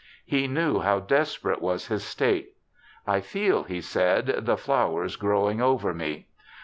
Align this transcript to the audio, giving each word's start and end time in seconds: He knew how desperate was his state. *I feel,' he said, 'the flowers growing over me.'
He 0.25 0.47
knew 0.47 0.79
how 0.79 0.99
desperate 0.99 1.61
was 1.61 1.85
his 1.85 2.03
state. 2.03 2.53
*I 3.05 3.19
feel,' 3.21 3.65
he 3.65 3.81
said, 3.81 4.25
'the 4.47 4.57
flowers 4.57 5.15
growing 5.15 5.61
over 5.61 5.93
me.' 5.93 6.25